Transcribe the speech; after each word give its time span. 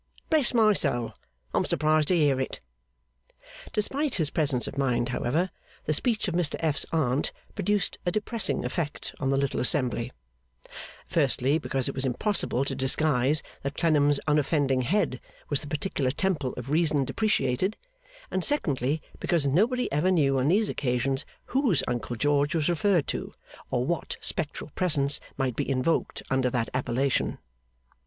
Bless 0.31 0.51
my 0.51 0.73
soul! 0.73 1.13
I'm 1.53 1.63
surprised 1.63 2.07
to 2.07 2.15
hear 2.15 2.39
it.' 2.41 2.59
Despite 3.71 4.15
his 4.15 4.31
presence 4.31 4.65
of 4.65 4.75
mind, 4.75 5.09
however, 5.09 5.51
the 5.85 5.93
speech 5.93 6.27
of 6.27 6.33
Mr 6.33 6.55
F.'s 6.57 6.87
Aunt 6.91 7.31
produced 7.53 7.99
a 8.03 8.09
depressing 8.09 8.65
effect 8.65 9.13
on 9.19 9.29
the 9.29 9.37
little 9.37 9.59
assembly; 9.59 10.11
firstly, 11.05 11.59
because 11.59 11.87
it 11.87 11.93
was 11.93 12.03
impossible 12.03 12.65
to 12.65 12.73
disguise 12.73 13.43
that 13.61 13.75
Clennam's 13.77 14.19
unoffending 14.27 14.81
head 14.81 15.21
was 15.51 15.61
the 15.61 15.67
particular 15.67 16.09
temple 16.09 16.53
of 16.57 16.71
reason 16.71 17.05
depreciated; 17.05 17.77
and 18.31 18.43
secondly, 18.43 19.03
because 19.19 19.45
nobody 19.45 19.87
ever 19.91 20.09
knew 20.09 20.39
on 20.39 20.47
these 20.47 20.67
occasions 20.67 21.25
whose 21.53 21.83
Uncle 21.87 22.15
George 22.15 22.55
was 22.55 22.69
referred 22.69 23.05
to, 23.05 23.31
or 23.69 23.85
what 23.85 24.17
spectral 24.19 24.71
presence 24.73 25.19
might 25.37 25.55
be 25.55 25.69
invoked 25.69 26.23
under 26.31 26.49
that 26.49 26.71
appellation. 26.73 27.37